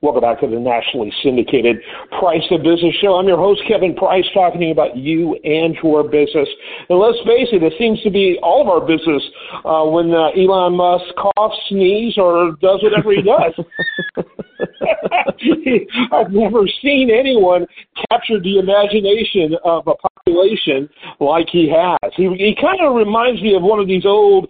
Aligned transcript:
Welcome 0.00 0.20
back 0.20 0.38
to 0.42 0.46
the 0.46 0.60
nationally 0.60 1.12
syndicated 1.24 1.78
Price 2.20 2.44
of 2.52 2.62
Business 2.62 2.94
Show. 3.02 3.16
I'm 3.16 3.26
your 3.26 3.36
host, 3.36 3.62
Kevin 3.66 3.96
Price, 3.96 4.24
talking 4.32 4.60
to 4.60 4.66
you 4.66 4.72
about 4.72 4.96
you 4.96 5.34
and 5.42 5.74
your 5.82 6.04
business. 6.04 6.48
And 6.88 7.00
let's 7.00 7.18
face 7.26 7.48
it, 7.50 7.64
it 7.64 7.72
seems 7.80 8.00
to 8.02 8.10
be 8.10 8.38
all 8.40 8.62
of 8.62 8.68
our 8.68 8.80
business 8.80 9.20
uh, 9.64 9.82
when 9.90 10.14
uh, 10.14 10.30
Elon 10.38 10.76
Musk 10.76 11.02
coughs, 11.18 11.58
sneezes, 11.68 12.16
or 12.16 12.52
does 12.62 12.78
whatever 12.80 13.10
he 13.10 13.22
does. 13.26 13.58
I've 16.12 16.30
never 16.30 16.62
seen 16.80 17.10
anyone 17.10 17.66
capture 18.08 18.38
the 18.38 18.60
imagination 18.60 19.58
of 19.64 19.88
a 19.88 19.94
population 19.98 20.88
like 21.18 21.48
he 21.50 21.74
has. 21.74 22.12
He, 22.14 22.30
he 22.38 22.54
kind 22.54 22.78
of 22.86 22.94
reminds 22.94 23.42
me 23.42 23.56
of 23.56 23.62
one 23.62 23.80
of 23.80 23.88
these 23.88 24.06
old 24.06 24.48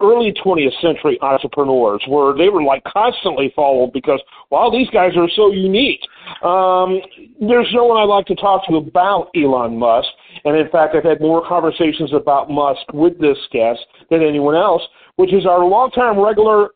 early 0.00 0.32
20th 0.44 0.80
century 0.80 1.18
entrepreneurs 1.22 2.02
where 2.08 2.32
they 2.36 2.48
were 2.48 2.62
like 2.62 2.82
constantly 2.84 3.52
followed 3.54 3.92
because, 3.92 4.20
wow, 4.50 4.70
these 4.70 4.88
guys 4.90 5.12
are 5.16 5.28
so 5.34 5.50
unique. 5.50 6.00
Um, 6.42 7.00
there's 7.40 7.68
no 7.72 7.84
one 7.84 7.98
I 7.98 8.04
like 8.04 8.26
to 8.26 8.36
talk 8.36 8.66
to 8.68 8.76
about 8.76 9.30
Elon 9.34 9.76
Musk. 9.76 10.08
And 10.44 10.56
in 10.56 10.68
fact, 10.70 10.94
I've 10.94 11.04
had 11.04 11.20
more 11.20 11.46
conversations 11.46 12.12
about 12.12 12.50
Musk 12.50 12.80
with 12.92 13.18
this 13.20 13.38
guest 13.52 13.80
than 14.10 14.22
anyone 14.22 14.54
else, 14.54 14.82
which 15.16 15.32
is 15.32 15.46
our 15.46 15.64
longtime 15.64 16.18
regular 16.18 16.68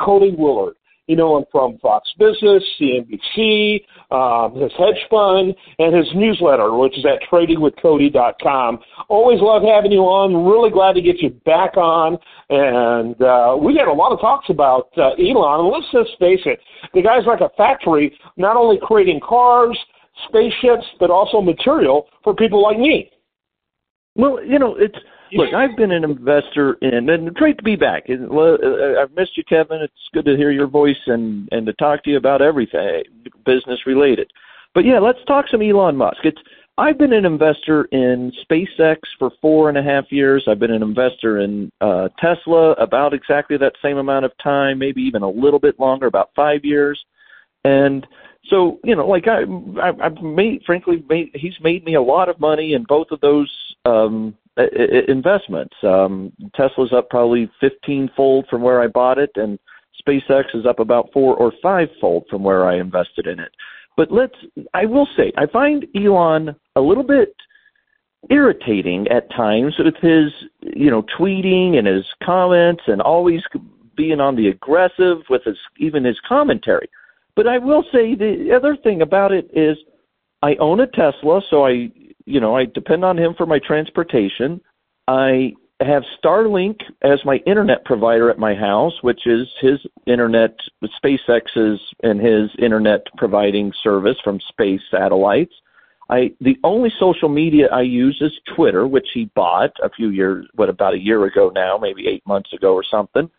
Cody 0.00 0.34
Willard. 0.36 0.74
You 1.08 1.16
know 1.16 1.38
him 1.38 1.44
from 1.50 1.78
Fox 1.78 2.10
Business, 2.18 2.62
CNBC, 2.78 3.80
um, 4.10 4.60
his 4.60 4.70
hedge 4.76 5.00
fund, 5.10 5.54
and 5.78 5.96
his 5.96 6.06
newsletter, 6.14 6.76
which 6.76 6.96
is 6.98 7.06
at 7.06 7.26
tradingwithcody.com. 7.32 8.78
Always 9.08 9.40
love 9.40 9.62
having 9.62 9.90
you 9.90 10.00
on. 10.00 10.46
Really 10.46 10.70
glad 10.70 10.92
to 10.94 11.00
get 11.00 11.20
you 11.20 11.30
back 11.46 11.78
on. 11.78 12.18
And 12.50 13.20
uh, 13.22 13.56
we 13.58 13.74
had 13.74 13.88
a 13.88 13.92
lot 13.92 14.12
of 14.12 14.20
talks 14.20 14.50
about 14.50 14.90
uh, 14.98 15.16
Elon. 15.18 15.64
And 15.64 15.68
let's 15.68 15.90
just 15.90 16.18
face 16.20 16.44
it, 16.44 16.60
the 16.92 17.00
guy's 17.00 17.24
like 17.26 17.40
a 17.40 17.50
factory, 17.56 18.14
not 18.36 18.56
only 18.56 18.78
creating 18.80 19.20
cars, 19.26 19.78
spaceships, 20.28 20.84
but 21.00 21.10
also 21.10 21.40
material 21.40 22.06
for 22.22 22.34
people 22.34 22.62
like 22.62 22.78
me. 22.78 23.10
Well, 24.14 24.44
you 24.44 24.58
know, 24.58 24.76
it's 24.76 24.98
look. 25.32 25.54
I've 25.54 25.76
been 25.76 25.92
an 25.92 26.04
investor 26.04 26.74
in, 26.82 27.08
and 27.08 27.34
great 27.34 27.58
to 27.58 27.64
be 27.64 27.76
back. 27.76 28.04
Uh, 28.08 29.00
I've 29.00 29.14
missed 29.16 29.36
you, 29.36 29.44
Kevin. 29.44 29.80
It's 29.82 30.08
good 30.12 30.24
to 30.26 30.36
hear 30.36 30.50
your 30.50 30.66
voice 30.66 30.96
and 31.06 31.48
and 31.52 31.66
to 31.66 31.72
talk 31.74 32.04
to 32.04 32.10
you 32.10 32.16
about 32.16 32.42
everything 32.42 33.02
business 33.44 33.80
related. 33.86 34.30
But 34.74 34.84
yeah, 34.84 34.98
let's 34.98 35.18
talk 35.26 35.46
some 35.50 35.62
Elon 35.62 35.96
Musk. 35.96 36.18
It's 36.24 36.40
I've 36.78 36.96
been 36.96 37.12
an 37.12 37.24
investor 37.24 37.84
in 37.90 38.32
SpaceX 38.48 38.98
for 39.18 39.32
four 39.40 39.68
and 39.68 39.76
a 39.76 39.82
half 39.82 40.04
years. 40.10 40.44
I've 40.46 40.60
been 40.60 40.70
an 40.70 40.82
investor 40.82 41.40
in 41.40 41.72
uh, 41.80 42.08
Tesla 42.20 42.72
about 42.72 43.14
exactly 43.14 43.56
that 43.56 43.72
same 43.82 43.98
amount 43.98 44.24
of 44.26 44.32
time, 44.42 44.78
maybe 44.78 45.02
even 45.02 45.22
a 45.22 45.28
little 45.28 45.58
bit 45.58 45.80
longer, 45.80 46.06
about 46.06 46.30
five 46.36 46.64
years. 46.64 47.04
And 47.64 48.06
so 48.48 48.78
you 48.84 48.94
know, 48.94 49.08
like 49.08 49.26
I, 49.26 49.42
I 49.82 50.06
I've 50.06 50.22
made, 50.22 50.62
frankly, 50.64 51.04
made, 51.08 51.30
he's 51.34 51.58
made 51.60 51.84
me 51.84 51.94
a 51.94 52.02
lot 52.02 52.28
of 52.28 52.38
money 52.38 52.74
in 52.74 52.84
both 52.84 53.08
of 53.10 53.20
those 53.20 53.52
um, 53.84 54.36
investments. 55.08 55.74
Um, 55.82 56.32
Tesla's 56.54 56.92
up 56.92 57.08
probably 57.10 57.50
15 57.60 58.10
fold 58.16 58.46
from 58.48 58.62
where 58.62 58.80
I 58.80 58.86
bought 58.88 59.18
it, 59.18 59.30
and 59.36 59.58
SpaceX 60.06 60.54
is 60.54 60.66
up 60.66 60.78
about 60.80 61.10
four 61.12 61.36
or 61.36 61.52
five 61.62 61.88
fold 62.00 62.24
from 62.30 62.42
where 62.42 62.66
I 62.66 62.78
invested 62.78 63.26
in 63.26 63.38
it. 63.40 63.52
But 63.96 64.12
let's, 64.12 64.34
I 64.74 64.86
will 64.86 65.08
say, 65.16 65.32
I 65.36 65.46
find 65.46 65.86
Elon 65.96 66.54
a 66.76 66.80
little 66.80 67.02
bit 67.02 67.34
irritating 68.30 69.08
at 69.08 69.30
times 69.32 69.74
with 69.78 69.96
his, 69.96 70.32
you 70.60 70.90
know, 70.90 71.04
tweeting 71.18 71.78
and 71.78 71.86
his 71.86 72.06
comments 72.22 72.82
and 72.86 73.00
always 73.00 73.42
being 73.96 74.20
on 74.20 74.36
the 74.36 74.48
aggressive 74.48 75.18
with 75.28 75.42
his, 75.44 75.58
even 75.78 76.04
his 76.04 76.18
commentary. 76.28 76.88
But 77.34 77.46
I 77.46 77.58
will 77.58 77.84
say 77.92 78.14
the 78.14 78.52
other 78.54 78.76
thing 78.76 79.02
about 79.02 79.32
it 79.32 79.50
is 79.52 79.76
I 80.42 80.54
own 80.56 80.80
a 80.80 80.86
Tesla, 80.86 81.40
so 81.50 81.66
I 81.66 81.90
you 82.28 82.40
know, 82.40 82.56
I 82.56 82.66
depend 82.66 83.04
on 83.04 83.18
him 83.18 83.34
for 83.36 83.46
my 83.46 83.58
transportation. 83.58 84.60
I 85.06 85.54
have 85.80 86.02
Starlink 86.22 86.76
as 87.02 87.20
my 87.24 87.36
internet 87.46 87.84
provider 87.84 88.30
at 88.30 88.38
my 88.38 88.54
house, 88.54 88.92
which 89.02 89.26
is 89.26 89.46
his 89.60 89.78
internet, 90.06 90.56
SpaceX's 91.02 91.80
and 92.02 92.20
his 92.20 92.50
internet 92.58 93.06
providing 93.16 93.72
service 93.82 94.16
from 94.22 94.40
space 94.48 94.80
satellites. 94.90 95.54
I 96.10 96.32
the 96.40 96.56
only 96.64 96.90
social 96.98 97.28
media 97.28 97.68
I 97.72 97.82
use 97.82 98.18
is 98.20 98.32
Twitter, 98.56 98.86
which 98.86 99.08
he 99.12 99.30
bought 99.34 99.72
a 99.82 99.90
few 99.90 100.08
years, 100.10 100.46
what 100.54 100.68
about 100.68 100.94
a 100.94 100.98
year 100.98 101.24
ago 101.24 101.50
now, 101.54 101.78
maybe 101.78 102.08
eight 102.08 102.26
months 102.26 102.52
ago 102.52 102.74
or 102.74 102.84
something. 102.90 103.30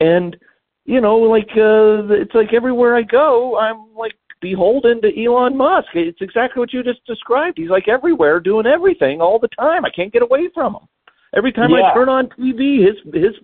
And 0.00 0.36
you 0.84 1.00
know, 1.00 1.16
like 1.18 1.50
uh, 1.56 2.12
it's 2.12 2.34
like 2.34 2.52
everywhere 2.52 2.96
I 2.96 3.02
go, 3.02 3.58
I'm 3.58 3.94
like 3.96 4.14
beholden 4.40 5.00
to 5.02 5.24
Elon 5.24 5.56
Musk. 5.56 5.88
It's 5.94 6.20
exactly 6.20 6.60
what 6.60 6.72
you 6.72 6.82
just 6.82 7.04
described. 7.06 7.58
He's 7.58 7.70
like 7.70 7.88
everywhere 7.88 8.40
doing 8.40 8.66
everything 8.66 9.20
all 9.20 9.38
the 9.38 9.48
time. 9.48 9.84
I 9.84 9.90
can't 9.90 10.12
get 10.12 10.22
away 10.22 10.48
from 10.54 10.74
him. 10.74 10.88
Every 11.36 11.52
time 11.52 11.70
yeah. 11.70 11.90
I 11.90 11.94
turn 11.94 12.08
on 12.08 12.28
TV, 12.28 12.84
his 12.86 12.96
his 13.12 13.34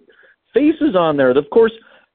face 0.55 0.81
is 0.81 0.95
on 0.97 1.17
there. 1.17 1.31
Of 1.31 1.51
course, 1.51 1.73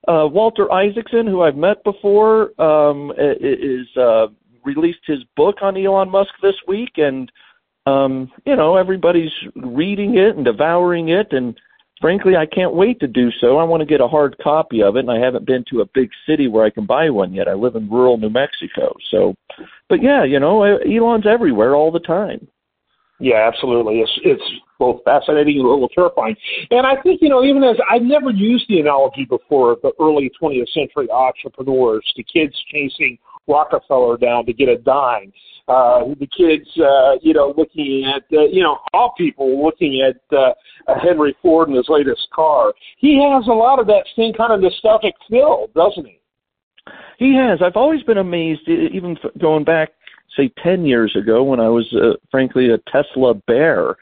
uh, 0.07 0.27
Walter 0.31 0.71
Isaacson, 0.71 1.27
who 1.27 1.41
I've 1.41 1.57
met 1.57 1.83
before, 1.83 2.59
um, 2.61 3.11
is 3.17 3.87
uh, 3.97 4.27
released 4.63 4.99
his 5.05 5.19
book 5.35 5.57
on 5.61 5.77
Elon 5.77 6.09
Musk 6.09 6.31
this 6.41 6.55
week, 6.67 6.91
and 6.97 7.31
um, 7.85 8.31
you 8.45 8.55
know 8.55 8.75
everybody's 8.75 9.31
reading 9.55 10.17
it 10.17 10.35
and 10.35 10.45
devouring 10.45 11.09
it, 11.09 11.27
and 11.31 11.59
frankly, 11.99 12.35
I 12.35 12.45
can't 12.45 12.73
wait 12.73 12.99
to 12.99 13.07
do 13.07 13.29
so. 13.39 13.57
I 13.57 13.63
want 13.63 13.81
to 13.81 13.85
get 13.85 14.01
a 14.01 14.07
hard 14.07 14.37
copy 14.41 14.81
of 14.81 14.95
it, 14.95 14.99
and 14.99 15.11
I 15.11 15.19
haven't 15.19 15.45
been 15.45 15.63
to 15.71 15.81
a 15.81 15.85
big 15.93 16.09
city 16.27 16.47
where 16.47 16.65
I 16.65 16.69
can 16.69 16.85
buy 16.85 17.09
one 17.09 17.33
yet. 17.33 17.47
I 17.47 17.53
live 17.53 17.75
in 17.75 17.89
rural 17.89 18.17
New 18.17 18.29
Mexico, 18.29 18.95
so. 19.11 19.35
But 19.89 20.01
yeah, 20.01 20.23
you 20.23 20.39
know, 20.39 20.63
uh, 20.63 20.77
Elon's 20.85 21.27
everywhere 21.27 21.75
all 21.75 21.91
the 21.91 21.99
time. 21.99 22.47
Yeah, 23.19 23.49
absolutely. 23.51 23.99
It's 23.99 24.11
it's 24.23 24.43
both 24.77 25.03
fascinating 25.03 25.57
and 25.57 25.65
a 25.65 25.69
little 25.69 25.89
terrifying. 25.89 26.35
And 26.69 26.85
I 26.85 27.01
think 27.01 27.21
you 27.21 27.29
know, 27.29 27.43
even 27.43 27.63
as 27.63 27.77
I've 27.89 28.03
never 28.03 28.29
used 28.29 28.65
the 28.69 28.79
analogy 28.79 29.25
before, 29.25 29.77
the 29.81 29.91
early 29.99 30.29
20th 30.39 30.69
century 30.69 31.09
entrepreneurs, 31.11 32.05
the 32.15 32.23
kids 32.23 32.53
chasing 32.71 33.17
Rockefeller 33.47 34.17
down 34.17 34.45
to 34.45 34.53
get 34.53 34.69
a 34.69 34.77
dime 34.77 35.31
uh, 35.67 36.05
the 36.19 36.27
kids, 36.27 36.69
uh, 36.77 37.17
you 37.21 37.33
know, 37.33 37.53
looking 37.57 38.05
at, 38.05 38.23
uh, 38.31 38.45
you 38.45 38.63
know, 38.63 38.77
all 38.93 39.13
people 39.17 39.63
looking 39.63 40.01
at 40.01 40.37
uh, 40.37 40.53
Henry 41.01 41.35
Ford 41.41 41.67
in 41.69 41.75
his 41.75 41.89
latest 41.89 42.27
car. 42.33 42.73
He 42.97 43.21
has 43.21 43.47
a 43.47 43.53
lot 43.53 43.79
of 43.79 43.87
that 43.87 44.05
same 44.15 44.33
kind 44.33 44.53
of 44.53 44.61
nostalgic 44.61 45.13
feel, 45.29 45.67
doesn't 45.75 46.05
he? 46.05 46.19
He 47.17 47.35
has. 47.35 47.61
I've 47.61 47.75
always 47.75 48.01
been 48.03 48.17
amazed, 48.17 48.67
even 48.69 49.17
going 49.39 49.65
back, 49.65 49.89
say, 50.37 50.51
10 50.63 50.85
years 50.85 51.15
ago 51.15 51.43
when 51.43 51.59
I 51.59 51.67
was, 51.67 51.91
uh, 51.93 52.13
frankly, 52.31 52.69
a 52.69 52.77
Tesla 52.89 53.33
bear. 53.33 53.97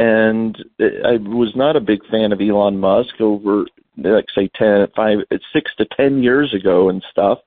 And 0.00 0.56
I 0.80 1.18
was 1.18 1.52
not 1.54 1.76
a 1.76 1.80
big 1.80 2.00
fan 2.10 2.32
of 2.32 2.40
Elon 2.40 2.80
Musk 2.80 3.20
over, 3.20 3.66
like, 3.96 4.24
say, 4.34 4.50
ten, 4.56 4.84
five, 4.96 5.18
six 5.52 5.70
to 5.76 5.86
10 5.96 6.24
years 6.24 6.52
ago 6.52 6.88
and 6.88 7.04
stuff 7.12 7.38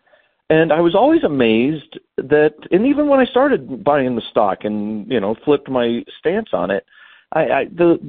and 0.49 0.71
I 0.71 0.79
was 0.79 0.95
always 0.95 1.23
amazed 1.23 1.99
that, 2.17 2.53
and 2.71 2.85
even 2.85 3.07
when 3.07 3.19
I 3.19 3.25
started 3.25 3.83
buying 3.83 4.15
the 4.15 4.21
stock 4.29 4.59
and 4.63 5.05
you 5.11 5.19
know 5.19 5.35
flipped 5.43 5.67
my 5.69 6.05
stance 6.19 6.49
on 6.53 6.71
it, 6.71 6.85
I, 7.33 7.41
I 7.41 7.65
the 7.65 7.99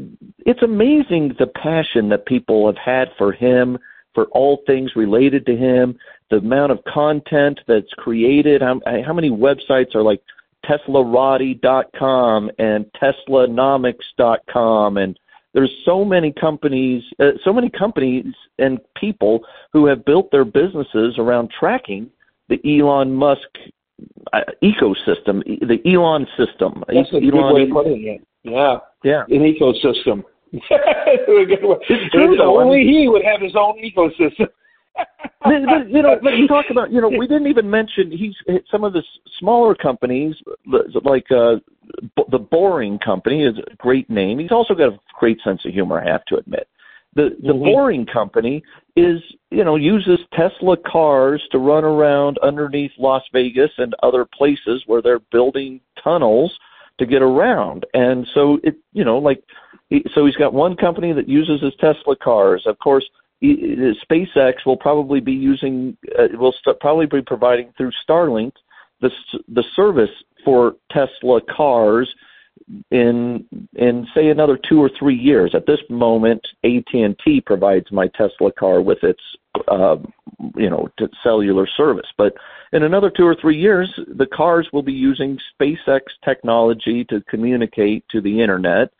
it's 0.46 0.62
amazing 0.62 1.34
the 1.38 1.48
passion 1.48 2.08
that 2.10 2.26
people 2.26 2.66
have 2.66 2.76
had 2.76 3.08
for 3.18 3.32
him, 3.32 3.78
for 4.14 4.26
all 4.26 4.62
things 4.66 4.94
related 4.94 5.46
to 5.46 5.56
him, 5.56 5.98
the 6.30 6.36
amount 6.36 6.70
of 6.72 6.84
content 6.84 7.58
that's 7.66 7.92
created. 7.94 8.62
How, 8.62 8.80
how 9.04 9.12
many 9.12 9.30
websites 9.30 9.96
are 9.96 10.02
like 10.02 10.22
Teslarati.com 10.64 12.50
and 12.58 12.86
TeslaNomics.com 13.00 14.96
and 14.96 15.18
there's 15.54 15.72
so 15.84 16.04
many 16.04 16.30
companies, 16.30 17.02
uh, 17.18 17.30
so 17.42 17.54
many 17.54 17.70
companies 17.70 18.26
and 18.58 18.78
people 18.94 19.40
who 19.72 19.86
have 19.86 20.04
built 20.04 20.30
their 20.30 20.44
businesses 20.44 21.16
around 21.18 21.50
tracking 21.58 22.10
the 22.48 22.58
Elon 22.64 23.14
Musk 23.14 23.48
uh, 24.32 24.40
ecosystem, 24.62 25.42
the 25.44 25.78
Elon 25.86 26.26
system. 26.36 26.82
That's 26.88 27.08
a 27.12 27.20
good 27.20 27.34
way 27.34 27.62
of 27.64 27.70
putting 27.70 28.06
it. 28.06 28.26
Yeah, 28.42 28.78
yeah, 29.04 29.24
an 29.28 29.42
ecosystem. 29.42 30.24
it's 30.52 32.12
true, 32.12 32.36
though. 32.36 32.60
Only 32.60 32.78
I 32.78 32.84
mean, 32.84 33.00
he 33.02 33.08
would 33.08 33.24
have 33.24 33.40
his 33.40 33.54
own 33.54 33.78
ecosystem. 33.82 34.48
you 35.46 36.02
know, 36.02 36.18
but 36.22 36.36
you 36.36 36.48
talk 36.48 36.66
about, 36.70 36.90
you 36.90 37.00
know, 37.00 37.08
we 37.08 37.26
didn't 37.26 37.46
even 37.46 37.70
mention 37.70 38.10
he's 38.10 38.34
some 38.70 38.84
of 38.84 38.92
the 38.92 39.02
smaller 39.38 39.74
companies 39.74 40.34
like 41.04 41.26
uh, 41.30 41.56
the 42.30 42.38
Boring 42.38 42.98
Company 42.98 43.44
is 43.44 43.54
a 43.58 43.76
great 43.76 44.08
name. 44.10 44.38
He's 44.38 44.52
also 44.52 44.74
got 44.74 44.92
a 44.92 44.98
great 45.18 45.38
sense 45.44 45.64
of 45.64 45.72
humor, 45.72 46.00
I 46.00 46.10
have 46.10 46.24
to 46.26 46.36
admit. 46.36 46.68
The 47.18 47.30
the 47.42 47.52
mm-hmm. 47.52 47.64
Boring 47.64 48.06
Company 48.06 48.62
is 48.94 49.20
you 49.50 49.64
know 49.64 49.74
uses 49.74 50.20
Tesla 50.32 50.76
cars 50.76 51.42
to 51.50 51.58
run 51.58 51.82
around 51.82 52.38
underneath 52.44 52.92
Las 52.96 53.24
Vegas 53.32 53.72
and 53.76 53.92
other 54.04 54.24
places 54.24 54.84
where 54.86 55.02
they're 55.02 55.24
building 55.32 55.80
tunnels 56.02 56.56
to 57.00 57.06
get 57.06 57.20
around. 57.20 57.86
And 57.92 58.24
so 58.34 58.60
it 58.62 58.76
you 58.92 59.04
know 59.04 59.18
like 59.18 59.42
so 60.14 60.26
he's 60.26 60.36
got 60.36 60.54
one 60.54 60.76
company 60.76 61.12
that 61.12 61.28
uses 61.28 61.60
his 61.60 61.72
Tesla 61.80 62.14
cars. 62.14 62.62
Of 62.66 62.78
course, 62.78 63.04
SpaceX 63.42 64.54
will 64.64 64.76
probably 64.76 65.18
be 65.18 65.32
using 65.32 65.96
uh, 66.16 66.38
will 66.38 66.54
st- 66.60 66.78
probably 66.78 67.06
be 67.06 67.22
providing 67.22 67.72
through 67.76 67.90
Starlink 68.08 68.52
the 69.00 69.10
the 69.48 69.64
service 69.74 70.14
for 70.44 70.76
Tesla 70.92 71.40
cars 71.56 72.08
in 72.90 73.44
in 73.74 74.06
say 74.14 74.28
another 74.28 74.58
two 74.68 74.82
or 74.82 74.90
three 74.98 75.14
years. 75.14 75.54
At 75.54 75.66
this 75.66 75.80
moment, 75.88 76.46
AT 76.64 76.92
and 76.92 77.16
T 77.24 77.40
provides 77.40 77.90
my 77.90 78.08
Tesla 78.08 78.52
car 78.52 78.80
with 78.80 78.98
its 79.02 79.22
uh, 79.68 79.96
you 80.56 80.70
know 80.70 80.88
cellular 81.22 81.66
service, 81.76 82.06
but 82.16 82.34
in 82.72 82.82
another 82.82 83.10
two 83.10 83.26
or 83.26 83.36
three 83.40 83.58
years, 83.58 83.92
the 84.16 84.26
cars 84.26 84.68
will 84.72 84.82
be 84.82 84.92
using 84.92 85.38
SpaceX 85.60 86.00
technology 86.24 87.04
to 87.04 87.22
communicate 87.22 88.04
to 88.10 88.20
the 88.20 88.40
internet. 88.40 88.90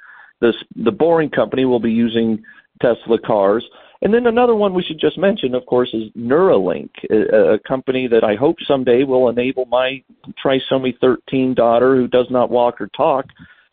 The 0.41 0.53
the 0.77 0.93
Boring 0.93 1.31
Company 1.31 1.65
will 1.65 1.81
be 1.81 1.93
using 1.93 2.43
Tesla 2.81 3.19
cars. 3.19 3.65
And 4.01 4.15
then 4.15 4.29
another 4.29 4.55
one 4.55 4.75
we 4.75 4.85
should 4.85 5.01
just 5.01 5.19
mention, 5.19 5.57
of 5.57 5.67
course, 5.67 5.93
is 5.93 6.05
Neuralink, 6.17 6.91
a, 7.11 7.55
a 7.55 7.59
company 7.59 8.07
that 8.07 8.23
I 8.23 8.37
hope 8.37 8.57
someday 8.65 9.03
will 9.03 9.29
enable 9.29 9.65
my 9.67 10.05
trisomy 10.45 10.97
13 11.01 11.55
daughter 11.55 11.97
who 11.97 12.07
does 12.07 12.27
not 12.31 12.49
walk 12.49 12.81
or 12.81 12.87
talk 12.97 13.27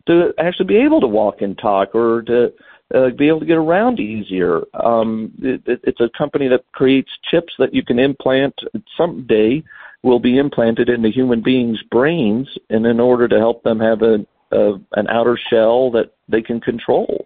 to 0.08 0.34
actually 0.38 0.66
be 0.66 0.78
able 0.78 1.02
to 1.02 1.08
walk 1.08 1.42
and 1.42 1.58
talk 1.58 1.96
or 1.96 2.22
to 2.24 2.54
uh, 2.94 3.10
be 3.18 3.28
able 3.28 3.40
to 3.40 3.46
get 3.46 3.58
around 3.58 4.00
easier. 4.00 4.62
Um, 4.74 5.34
it, 5.42 5.62
it, 5.66 5.82
it's 5.84 6.02
a 6.02 6.10
company 6.18 6.48
that 6.50 6.64
creates 6.72 7.10
chips 7.30 7.54
that 7.58 7.74
you 7.74 7.84
can 7.84 8.00
implant 8.00 8.54
someday 8.96 9.64
will 10.04 10.20
be 10.20 10.38
implanted 10.38 10.88
into 10.88 11.10
human 11.10 11.42
beings' 11.42 11.82
brains, 11.90 12.48
and 12.70 12.86
in 12.86 13.00
order 13.00 13.28
to 13.28 13.40
help 13.40 13.64
them 13.64 13.80
have 13.80 14.04
a, 14.04 14.26
a 14.52 14.74
an 14.94 15.08
outer 15.10 15.38
shell 15.50 15.90
that 15.92 16.14
they 16.30 16.42
can 16.42 16.62
control. 16.62 17.26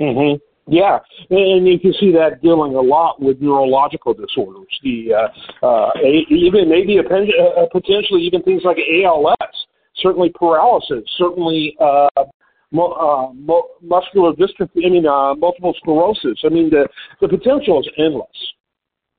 Mm-hmm. 0.00 0.36
Yeah, 0.70 0.98
and 1.30 1.66
you 1.66 1.80
can 1.80 1.94
see 1.94 2.12
that 2.12 2.42
dealing 2.42 2.74
a 2.74 2.80
lot 2.80 3.20
with 3.20 3.40
neurological 3.40 4.14
disorders. 4.14 4.68
The 4.84 5.14
uh, 5.14 5.66
uh, 5.66 5.90
even 6.30 6.68
maybe 6.68 6.98
a, 6.98 7.02
uh, 7.02 7.66
potentially 7.72 8.22
even 8.22 8.42
things 8.42 8.62
like 8.64 8.76
ALS 8.76 9.57
certainly 10.00 10.30
paralysis, 10.34 11.04
certainly 11.16 11.76
uh, 11.80 12.24
mo- 12.72 12.92
uh, 12.92 13.32
mo- 13.34 13.68
muscular 13.82 14.32
dystrophy, 14.32 14.86
I 14.86 14.90
mean, 14.90 15.06
uh, 15.06 15.34
multiple 15.34 15.74
sclerosis. 15.78 16.40
I 16.44 16.48
mean, 16.48 16.70
the, 16.70 16.88
the 17.20 17.28
potential 17.28 17.80
is 17.80 17.88
endless. 17.98 18.26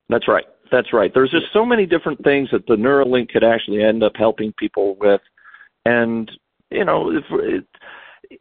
That's 0.08 0.28
right. 0.28 0.46
That's 0.70 0.92
right. 0.92 1.10
There's 1.12 1.30
just 1.30 1.46
so 1.52 1.64
many 1.64 1.86
different 1.86 2.22
things 2.22 2.48
that 2.52 2.66
the 2.66 2.74
Neuralink 2.76 3.30
could 3.30 3.44
actually 3.44 3.82
end 3.82 4.02
up 4.02 4.12
helping 4.14 4.52
people 4.52 4.96
with. 5.00 5.20
And, 5.84 6.30
you 6.70 6.84
know, 6.84 7.10
if 7.10 7.24
it, 7.30 7.66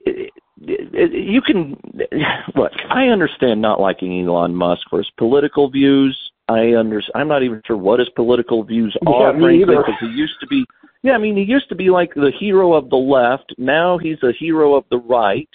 it, 0.06 0.32
it, 0.62 1.12
you 1.14 1.42
can 1.42 1.76
look. 2.56 2.72
I 2.90 3.06
understand 3.06 3.62
not 3.62 3.80
liking 3.80 4.26
Elon 4.26 4.54
Musk 4.54 4.82
for 4.90 5.00
his 5.00 5.10
political 5.18 5.70
views. 5.70 6.18
I 6.48 6.76
under. 6.76 7.02
I'm 7.16 7.28
not 7.28 7.44
even 7.44 7.62
sure 7.66 7.78
what 7.78 8.00
his 8.00 8.10
political 8.10 8.64
views 8.64 8.96
are, 9.06 9.34
yeah, 9.34 9.40
frankly, 9.40 9.76
because 9.76 9.94
he 10.00 10.08
used 10.08 10.34
to 10.42 10.48
be 10.48 10.66
yeah, 11.02 11.14
I 11.14 11.18
mean, 11.18 11.38
he 11.38 11.44
used 11.44 11.70
to 11.70 11.76
be 11.76 11.90
like 11.90 12.14
the 12.14 12.32
hero 12.38 12.74
of 12.74 12.90
the 12.90 12.98
left. 12.98 13.54
Now 13.58 13.98
he's 13.98 14.22
a 14.24 14.34
hero 14.38 14.76
of 14.76 14.86
the 14.90 14.98
right, 14.98 15.50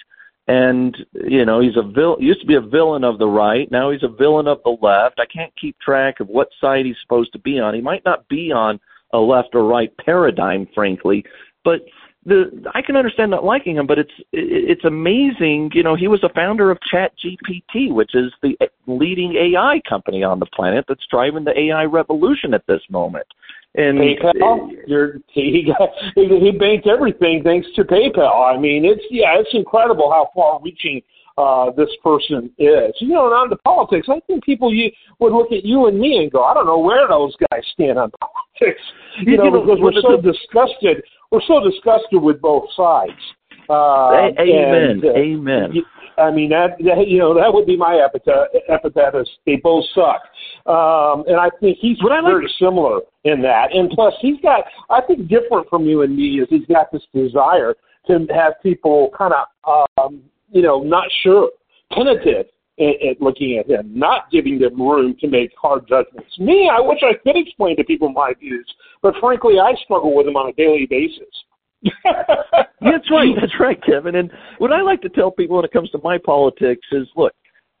and 0.47 0.95
you 1.13 1.45
know, 1.45 1.59
he's 1.59 1.77
a 1.77 1.83
vil- 1.83 2.17
used 2.19 2.41
to 2.41 2.47
be 2.47 2.55
a 2.55 2.61
villain 2.61 3.03
of 3.03 3.19
the 3.19 3.27
right. 3.27 3.69
Now 3.71 3.91
he's 3.91 4.03
a 4.03 4.07
villain 4.07 4.47
of 4.47 4.61
the 4.63 4.77
left. 4.81 5.19
I 5.19 5.25
can't 5.25 5.53
keep 5.59 5.79
track 5.79 6.19
of 6.19 6.27
what 6.27 6.49
side 6.59 6.85
he's 6.85 6.95
supposed 7.01 7.31
to 7.33 7.39
be 7.39 7.59
on. 7.59 7.75
He 7.75 7.81
might 7.81 8.03
not 8.05 8.27
be 8.27 8.51
on 8.51 8.79
a 9.13 9.19
left 9.19 9.49
or 9.53 9.63
right 9.65 9.95
paradigm, 9.97 10.67
frankly, 10.73 11.23
but 11.63 11.81
the 12.25 12.71
I 12.73 12.81
can 12.81 12.95
understand 12.95 13.29
not 13.31 13.43
liking 13.43 13.77
him, 13.77 13.85
but 13.85 13.99
it's 13.99 14.11
it's 14.31 14.83
amazing. 14.83 15.71
You 15.73 15.83
know, 15.83 15.95
he 15.95 16.07
was 16.07 16.23
a 16.23 16.29
founder 16.29 16.71
of 16.71 16.79
ChatGPT, 16.91 17.93
which 17.93 18.15
is 18.15 18.33
the 18.41 18.57
eh, 18.61 18.67
leading 18.87 19.35
AI 19.35 19.79
company 19.87 20.23
on 20.23 20.39
the 20.39 20.47
planet 20.47 20.85
that's 20.87 21.05
driving 21.09 21.43
the 21.43 21.57
AI 21.57 21.85
revolution 21.85 22.53
at 22.53 22.65
this 22.67 22.81
moment. 22.89 23.27
And 23.77 23.99
PayPal, 23.99 24.69
you're, 24.87 25.17
he 25.27 25.67
got 25.67 25.89
he 26.15 26.51
banked 26.51 26.87
everything 26.87 27.41
thanks 27.43 27.67
to 27.75 27.83
PayPal. 27.83 28.55
I 28.55 28.57
mean, 28.57 28.85
it's 28.85 29.03
yeah, 29.09 29.37
it's 29.37 29.49
incredible 29.53 30.09
how 30.11 30.29
far-reaching 30.33 31.01
uh, 31.37 31.71
this 31.71 31.89
person 32.03 32.49
is. 32.57 32.93
You 32.99 33.09
know, 33.09 33.25
and 33.25 33.35
on 33.35 33.49
the 33.49 33.57
politics, 33.57 34.07
I 34.09 34.21
think 34.27 34.43
people 34.43 34.73
you 34.73 34.91
would 35.19 35.33
look 35.33 35.51
at 35.51 35.65
you 35.65 35.87
and 35.87 35.99
me 35.99 36.17
and 36.17 36.31
go, 36.31 36.43
I 36.43 36.53
don't 36.53 36.65
know 36.65 36.79
where 36.79 37.07
those 37.07 37.35
guys 37.51 37.63
stand 37.73 37.99
on 37.99 38.11
politics. 38.19 38.81
You, 39.19 39.33
you 39.33 39.37
know, 39.37 39.49
know, 39.49 39.61
because 39.61 39.79
we're 39.81 40.01
so 40.01 40.21
disgusted. 40.21 41.03
We're 41.31 41.41
so 41.47 41.59
disgusted 41.59 42.21
with 42.21 42.39
both 42.39 42.69
sides. 42.77 43.11
Uh, 43.69 44.31
amen. 44.39 45.01
And, 45.03 45.05
uh, 45.05 45.13
amen. 45.15 45.73
I 46.17 46.31
mean 46.31 46.49
that, 46.49 46.77
that 46.79 47.07
you 47.07 47.19
know 47.19 47.33
that 47.33 47.53
would 47.53 47.65
be 47.65 47.75
my 47.75 47.99
epithet. 47.99 48.47
Epithet 48.69 49.15
is 49.15 49.29
they 49.45 49.57
both 49.57 49.83
suck, 49.93 50.21
um, 50.65 51.23
and 51.27 51.37
I 51.37 51.49
think 51.59 51.77
he's 51.79 51.97
but 52.01 52.21
very 52.23 52.51
similar 52.59 53.01
in 53.23 53.41
that. 53.43 53.73
And 53.73 53.89
plus, 53.89 54.13
he's 54.19 54.39
got 54.41 54.65
I 54.89 55.01
think 55.01 55.27
different 55.27 55.69
from 55.69 55.85
you 55.85 56.01
and 56.01 56.15
me 56.15 56.39
is 56.39 56.47
he's 56.49 56.65
got 56.65 56.91
this 56.91 57.03
desire 57.13 57.75
to 58.07 58.25
have 58.33 58.53
people 58.63 59.11
kind 59.17 59.33
of 59.33 59.87
um, 59.97 60.21
you 60.51 60.61
know 60.61 60.81
not 60.81 61.05
sure, 61.21 61.49
tentative 61.91 62.47
at, 62.79 63.07
at 63.07 63.21
looking 63.21 63.57
at 63.57 63.69
him, 63.69 63.91
not 63.97 64.31
giving 64.31 64.59
them 64.59 64.81
room 64.81 65.15
to 65.21 65.27
make 65.27 65.51
hard 65.61 65.87
judgments. 65.87 66.37
Me, 66.39 66.69
I 66.71 66.79
wish 66.79 66.99
I 67.03 67.13
could 67.23 67.37
explain 67.37 67.77
to 67.77 67.83
people 67.83 68.09
my 68.09 68.33
views, 68.39 68.69
but 69.01 69.13
frankly, 69.19 69.59
I 69.59 69.73
struggle 69.83 70.15
with 70.15 70.25
them 70.25 70.35
on 70.35 70.49
a 70.49 70.53
daily 70.53 70.87
basis. 70.89 71.27
that's 72.81 73.11
right. 73.11 73.35
That's 73.39 73.53
right, 73.59 73.81
Kevin. 73.83 74.15
And 74.15 74.31
what 74.57 74.71
I 74.71 74.81
like 74.81 75.01
to 75.01 75.09
tell 75.09 75.31
people 75.31 75.57
when 75.57 75.65
it 75.65 75.71
comes 75.71 75.89
to 75.91 75.99
my 76.03 76.17
politics 76.17 76.85
is, 76.91 77.07
look, 77.15 77.33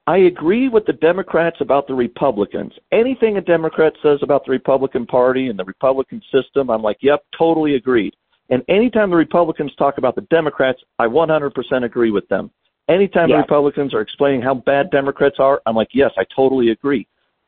I 0.07 0.17
agree 0.17 0.69
with 0.69 0.85
the 0.85 0.93
Democrats 0.93 1.57
about 1.61 1.87
the 1.87 1.95
Republicans. 1.95 2.73
Anything 2.91 3.37
a 3.37 3.41
Democrat 3.41 3.93
says 4.03 4.19
about 4.21 4.45
the 4.45 4.51
Republican 4.51 5.07
Party 5.07 5.47
and 5.47 5.57
the 5.57 5.63
Republican 5.63 6.21
system, 6.31 6.69
I'm 6.69 6.83
like, 6.83 6.97
yep, 7.01 7.25
totally 7.35 7.75
agreed. 7.75 8.15
And 8.49 8.61
anytime 8.69 9.09
the 9.09 9.15
Republicans 9.15 9.71
talk 9.77 9.97
about 9.97 10.13
the 10.13 10.21
Democrats, 10.29 10.79
I 10.99 11.07
100% 11.07 11.83
agree 11.83 12.11
with 12.11 12.27
them. 12.27 12.51
Anytime 12.87 13.29
yeah. 13.29 13.37
the 13.37 13.41
Republicans 13.41 13.95
are 13.95 14.01
explaining 14.01 14.43
how 14.43 14.53
bad 14.53 14.91
Democrats 14.91 15.37
are, 15.39 15.59
I'm 15.65 15.75
like, 15.75 15.89
yes, 15.91 16.11
I 16.17 16.23
totally 16.35 16.69
agree. 16.69 17.07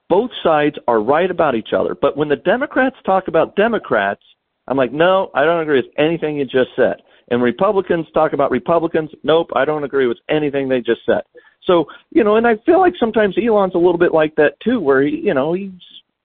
Both 0.10 0.32
sides 0.42 0.78
are 0.88 1.00
right 1.00 1.30
about 1.30 1.54
each 1.54 1.74
other. 1.78 1.94
But 1.94 2.18
when 2.18 2.30
the 2.30 2.38
Democrats 2.38 2.96
talk 3.06 3.28
about 3.28 3.56
Democrats, 3.56 4.24
I'm 4.68 4.78
like, 4.78 4.92
no, 4.92 5.30
I 5.36 5.44
don't 5.44 5.62
agree 5.62 5.82
with 5.82 5.92
anything 6.00 6.38
you 6.38 6.46
just 6.46 6.72
said. 6.76 6.96
And 7.30 7.44
Republicans 7.44 8.08
talk 8.16 8.34
about 8.34 8.50
Republicans. 8.50 9.12
Nope, 9.24 9.52
I 9.56 9.66
don't 9.66 9.84
agree 9.84 10.08
with 10.08 10.18
anything 10.30 10.68
they 10.68 10.80
just 10.80 11.02
said. 11.06 11.22
So, 11.64 11.86
you 12.12 12.24
know, 12.24 12.36
and 12.36 12.48
I 12.48 12.56
feel 12.66 12.80
like 12.80 12.94
sometimes 13.00 13.36
Elon's 13.38 13.76
a 13.76 13.80
little 13.80 13.98
bit 13.98 14.14
like 14.14 14.36
that 14.36 14.60
too, 14.62 14.80
where 14.80 15.02
he, 15.02 15.18
you 15.18 15.34
know, 15.34 15.54
he's, 15.54 15.72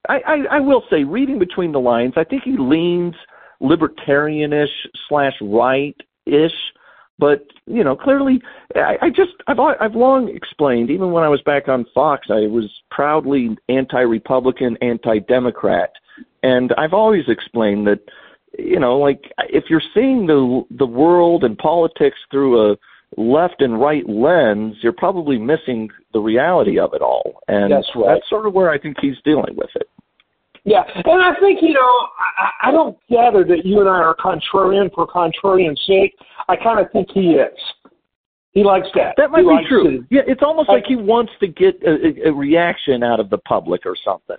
I, 0.08 0.20
I, 0.26 0.36
I 0.56 0.60
will 0.60 0.84
say, 0.90 1.04
reading 1.04 1.38
between 1.38 1.72
the 1.72 1.80
lines, 1.80 2.14
I 2.16 2.24
think 2.24 2.42
he 2.44 2.56
leans 2.58 3.14
libertarianish 3.60 4.66
slash 5.08 5.34
right-ish, 5.40 6.52
but 7.18 7.46
you 7.66 7.84
know, 7.84 7.94
clearly, 7.94 8.42
I, 8.74 8.96
I 9.02 9.10
just, 9.10 9.32
I've, 9.46 9.60
I've 9.60 9.94
long 9.94 10.28
explained, 10.28 10.90
even 10.90 11.12
when 11.12 11.22
I 11.22 11.28
was 11.28 11.40
back 11.42 11.68
on 11.68 11.86
Fox, 11.94 12.28
I 12.30 12.46
was 12.46 12.68
proudly 12.90 13.56
anti-Republican, 13.68 14.76
anti-Democrat, 14.82 15.92
and 16.42 16.72
I've 16.76 16.94
always 16.94 17.28
explained 17.28 17.86
that 17.86 18.00
you 18.58 18.78
know, 18.78 18.98
like 18.98 19.32
if 19.48 19.64
you're 19.70 19.82
seeing 19.94 20.26
the 20.26 20.62
the 20.70 20.86
world 20.86 21.44
and 21.44 21.56
politics 21.56 22.18
through 22.30 22.72
a 22.72 22.76
left 23.16 23.60
and 23.60 23.80
right 23.80 24.08
lens, 24.08 24.76
you're 24.82 24.92
probably 24.92 25.38
missing 25.38 25.88
the 26.12 26.20
reality 26.20 26.78
of 26.78 26.94
it 26.94 27.02
all. 27.02 27.40
And 27.48 27.72
that's, 27.72 27.88
right. 27.94 28.14
that's 28.14 28.28
sort 28.28 28.46
of 28.46 28.54
where 28.54 28.70
I 28.70 28.78
think 28.78 28.96
he's 29.00 29.16
dealing 29.24 29.54
with 29.56 29.70
it. 29.74 29.88
Yeah, 30.64 30.82
and 30.94 31.20
I 31.20 31.32
think 31.40 31.60
you 31.60 31.72
know, 31.72 32.08
I, 32.38 32.68
I 32.68 32.70
don't 32.70 32.96
gather 33.10 33.42
that 33.44 33.66
you 33.66 33.80
and 33.80 33.88
I 33.88 33.94
are 33.94 34.14
contrarian 34.14 34.94
for 34.94 35.08
contrarian's 35.08 35.82
sake. 35.86 36.14
I 36.48 36.54
kind 36.54 36.78
of 36.78 36.90
think 36.92 37.08
he 37.12 37.32
is. 37.32 37.58
He 38.52 38.62
likes 38.62 38.86
that. 38.94 39.14
That 39.16 39.30
might 39.30 39.42
he 39.42 39.48
be 39.48 39.68
true. 39.68 39.98
To, 39.98 40.06
yeah, 40.10 40.20
it's 40.26 40.42
almost 40.42 40.68
like 40.68 40.84
he 40.86 40.94
wants 40.94 41.32
to 41.40 41.48
get 41.48 41.82
a, 41.82 42.28
a 42.28 42.32
reaction 42.32 43.02
out 43.02 43.18
of 43.18 43.28
the 43.28 43.38
public 43.38 43.86
or 43.86 43.96
something. 44.04 44.36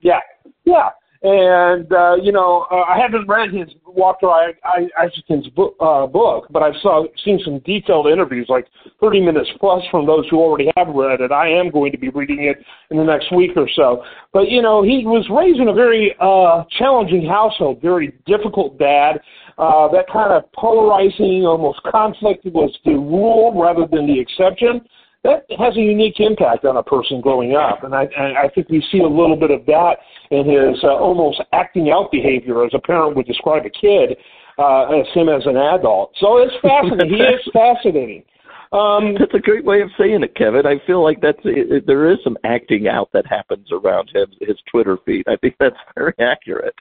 Yeah, 0.00 0.20
yeah. 0.64 0.88
And 1.22 1.92
uh, 1.92 2.16
you 2.20 2.32
know, 2.32 2.66
uh, 2.70 2.82
I 2.82 2.98
haven't 2.98 3.28
read 3.28 3.52
his 3.52 3.68
Walter 3.86 4.26
I, 4.26 4.52
I, 4.64 5.04
Isaacson 5.04 5.44
book, 5.54 5.76
uh, 5.78 6.06
book, 6.06 6.46
but 6.50 6.64
I've 6.64 6.74
saw 6.82 7.04
seen 7.24 7.40
some 7.44 7.60
detailed 7.60 8.08
interviews, 8.08 8.46
like 8.48 8.66
30 9.00 9.20
minutes 9.20 9.48
plus, 9.60 9.84
from 9.88 10.04
those 10.04 10.26
who 10.30 10.38
already 10.38 10.72
have 10.76 10.88
read 10.88 11.20
it. 11.20 11.30
I 11.30 11.48
am 11.48 11.70
going 11.70 11.92
to 11.92 11.98
be 11.98 12.08
reading 12.08 12.44
it 12.44 12.58
in 12.90 12.96
the 12.96 13.04
next 13.04 13.32
week 13.32 13.52
or 13.54 13.68
so. 13.76 14.02
But 14.32 14.50
you 14.50 14.62
know, 14.62 14.82
he 14.82 15.04
was 15.06 15.24
raised 15.30 15.60
in 15.60 15.68
a 15.68 15.74
very 15.74 16.16
uh, 16.18 16.64
challenging 16.76 17.24
household, 17.24 17.80
very 17.80 18.12
difficult 18.26 18.76
dad. 18.78 19.20
Uh, 19.58 19.86
that 19.92 20.06
kind 20.12 20.32
of 20.32 20.50
polarizing, 20.52 21.44
almost 21.46 21.80
conflict 21.84 22.44
was 22.46 22.76
the 22.84 22.92
rule 22.92 23.52
rather 23.54 23.86
than 23.86 24.08
the 24.08 24.18
exception 24.18 24.80
that 25.24 25.44
has 25.58 25.76
a 25.76 25.80
unique 25.80 26.18
impact 26.18 26.64
on 26.64 26.76
a 26.76 26.82
person 26.82 27.20
growing 27.20 27.54
up, 27.54 27.84
and 27.84 27.94
I, 27.94 28.08
I 28.44 28.48
think 28.54 28.68
we 28.68 28.84
see 28.90 28.98
a 28.98 29.06
little 29.06 29.36
bit 29.36 29.50
of 29.50 29.64
that 29.66 29.96
in 30.30 30.44
his 30.44 30.82
uh, 30.82 30.88
almost 30.88 31.40
acting 31.52 31.90
out 31.90 32.10
behavior 32.10 32.64
as 32.64 32.72
a 32.74 32.80
parent 32.80 33.16
would 33.16 33.26
describe 33.26 33.64
a 33.64 33.70
kid 33.70 34.16
uh, 34.58 34.84
as 34.86 35.06
him 35.14 35.28
as 35.28 35.42
an 35.46 35.56
adult. 35.56 36.12
So 36.18 36.38
it's 36.38 36.54
fascinating. 36.60 37.16
he 37.16 37.22
is 37.22 37.40
fascinating. 37.52 38.24
Um, 38.72 39.14
that's 39.18 39.34
a 39.34 39.38
great 39.38 39.64
way 39.64 39.82
of 39.82 39.90
saying 39.98 40.22
it, 40.22 40.34
Kevin. 40.34 40.66
I 40.66 40.80
feel 40.86 41.04
like 41.04 41.20
that's 41.20 41.38
it, 41.44 41.86
there 41.86 42.10
is 42.10 42.18
some 42.24 42.38
acting 42.42 42.88
out 42.88 43.10
that 43.12 43.26
happens 43.26 43.68
around 43.70 44.10
him, 44.14 44.28
his 44.40 44.56
Twitter 44.70 44.96
feed. 45.04 45.24
I 45.28 45.36
think 45.36 45.56
that's 45.60 45.76
very 45.94 46.14
accurate. 46.18 46.74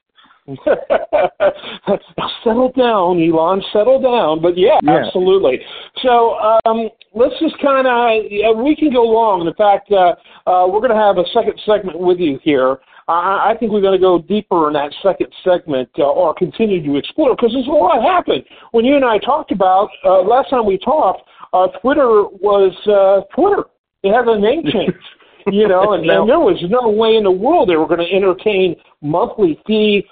settle 2.44 2.72
down, 2.76 3.22
Elon. 3.22 3.62
Settle 3.72 4.02
down. 4.02 4.42
But 4.42 4.58
yeah, 4.58 4.80
yeah. 4.84 5.04
absolutely. 5.06 5.60
So 6.04 6.38
um, 6.66 6.90
let's 7.14 7.36
just 7.40 7.58
kind 7.62 7.88
of 7.88 8.58
we 8.64 8.76
can 8.76 8.92
go 8.92 9.04
long. 9.04 9.46
In 9.48 9.54
fact, 9.54 9.92
uh, 9.92 10.16
uh, 10.50 10.68
we're 10.68 10.80
going 10.80 10.92
to 10.92 10.96
have 10.96 11.18
a 11.18 11.26
second 11.34 11.60
segment 11.66 12.00
with 12.00 12.20
you 12.20 12.40
here. 12.44 12.80
I, 13.08 13.52
I 13.52 13.58
think 13.60 13.72
we're 13.72 13.82
going 13.82 14.00
to 14.00 14.02
go 14.02 14.20
deeper 14.22 14.68
in 14.68 14.74
that 14.74 14.94
second 15.04 15.28
segment 15.44 15.90
uh, 16.00 16.04
or 16.04 16.34
continue 16.34 16.82
to 16.84 16.98
explore 16.98 17.36
because 17.36 17.52
there's 17.54 17.68
a 17.68 17.72
lot 17.72 18.02
happened. 18.02 18.44
When 18.72 18.86
you 18.86 18.96
and 18.96 19.06
I 19.06 19.18
talked 19.18 19.52
about 19.52 19.90
uh, 20.06 20.22
last 20.22 20.50
time 20.50 20.66
we 20.66 20.78
talked, 20.78 21.22
uh, 21.54 21.68
Twitter 21.82 22.24
was 22.24 22.74
uh, 22.88 23.28
Twitter. 23.36 23.66
It 24.04 24.14
had 24.14 24.28
a 24.28 24.40
name 24.40 24.64
change. 24.72 24.96
you 25.52 25.68
know, 25.68 25.94
and, 25.94 26.10
and 26.10 26.30
there 26.30 26.40
was 26.40 26.64
no 26.70 26.90
way 26.90 27.16
in 27.16 27.24
the 27.24 27.32
world 27.32 27.70
they 27.70 27.76
were 27.76 27.88
going 27.88 28.00
to 28.00 28.16
entertain 28.16 28.76
monthly 29.02 29.60
fee 29.66 30.06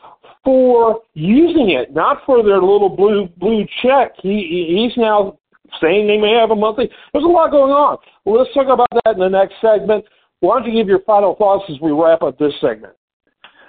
for 0.43 1.01
using 1.13 1.71
it, 1.71 1.93
not 1.93 2.23
for 2.25 2.43
their 2.43 2.61
little 2.61 2.89
blue 2.89 3.27
blue 3.37 3.65
check. 3.81 4.13
He 4.21 4.87
he's 4.87 4.97
now 4.97 5.38
saying 5.81 6.07
they 6.07 6.17
may 6.17 6.33
have 6.33 6.51
a 6.51 6.55
monthly. 6.55 6.89
There's 7.13 7.25
a 7.25 7.27
lot 7.27 7.51
going 7.51 7.71
on. 7.71 7.97
Well, 8.25 8.41
let's 8.41 8.53
talk 8.53 8.67
about 8.67 8.87
that 9.05 9.13
in 9.13 9.19
the 9.19 9.29
next 9.29 9.55
segment. 9.61 10.05
Why 10.39 10.59
don't 10.59 10.71
you 10.71 10.79
give 10.79 10.87
your 10.87 11.01
final 11.01 11.35
thoughts 11.35 11.65
as 11.69 11.79
we 11.81 11.91
wrap 11.91 12.21
up 12.21 12.37
this 12.37 12.53
segment? 12.61 12.93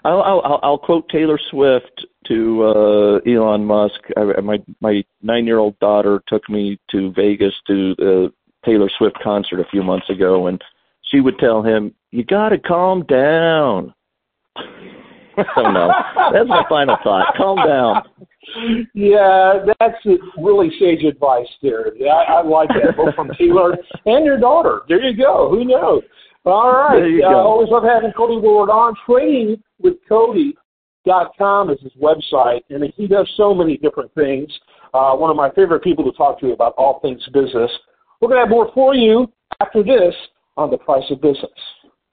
I'll 0.04 0.22
I'll, 0.22 0.60
I'll 0.62 0.78
quote 0.78 1.08
Taylor 1.08 1.38
Swift 1.50 2.06
to 2.26 2.62
uh, 2.64 3.30
Elon 3.30 3.64
Musk. 3.64 4.00
I, 4.16 4.40
my 4.40 4.58
my 4.80 5.04
nine 5.22 5.46
year 5.46 5.58
old 5.58 5.78
daughter 5.78 6.22
took 6.26 6.48
me 6.48 6.78
to 6.90 7.12
Vegas 7.12 7.54
to 7.66 7.94
the 7.96 8.32
Taylor 8.64 8.90
Swift 8.98 9.18
concert 9.22 9.60
a 9.60 9.68
few 9.70 9.82
months 9.82 10.08
ago, 10.10 10.46
and 10.46 10.62
she 11.02 11.20
would 11.20 11.38
tell 11.38 11.62
him, 11.62 11.94
"You 12.10 12.24
got 12.24 12.50
to 12.50 12.58
calm 12.58 13.04
down." 13.04 13.94
So 15.54 15.62
no, 15.70 15.92
that's 16.32 16.48
my 16.48 16.64
final 16.68 16.96
thought. 17.02 17.34
Calm 17.36 17.56
down. 17.56 18.02
Yeah, 18.94 19.64
that's 19.78 20.04
really 20.38 20.70
sage 20.80 21.04
advice 21.04 21.46
there. 21.62 21.92
I, 22.02 22.34
I 22.34 22.42
like 22.42 22.68
that, 22.70 22.96
both 22.96 23.14
from 23.14 23.30
Taylor 23.38 23.76
and 24.06 24.24
your 24.24 24.38
daughter. 24.38 24.82
There 24.88 25.00
you 25.00 25.16
go. 25.16 25.48
Who 25.50 25.64
knows? 25.64 26.02
All 26.44 26.72
right. 26.72 27.20
Uh, 27.22 27.36
always 27.36 27.68
love 27.68 27.84
having 27.84 28.12
Cody 28.12 28.36
Willard 28.36 28.70
on. 28.70 28.94
Trading 29.06 29.62
with 29.78 29.94
Cody 30.08 30.54
dot 31.06 31.32
com 31.38 31.70
is 31.70 31.78
his 31.80 31.92
website, 32.00 32.62
and 32.70 32.82
he 32.96 33.06
does 33.06 33.30
so 33.36 33.54
many 33.54 33.76
different 33.76 34.12
things. 34.14 34.50
Uh, 34.92 35.14
one 35.14 35.30
of 35.30 35.36
my 35.36 35.50
favorite 35.50 35.84
people 35.84 36.04
to 36.04 36.12
talk 36.16 36.40
to 36.40 36.50
about 36.52 36.74
all 36.76 36.98
things 37.00 37.22
business. 37.32 37.70
We're 38.20 38.28
going 38.28 38.38
to 38.38 38.46
have 38.46 38.50
more 38.50 38.70
for 38.74 38.94
you 38.94 39.30
after 39.60 39.82
this 39.82 40.14
on 40.56 40.70
the 40.70 40.78
price 40.78 41.04
of 41.10 41.20
business. 41.20 41.50